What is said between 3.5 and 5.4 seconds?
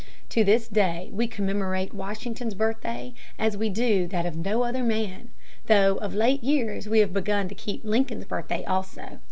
we do that of no other man,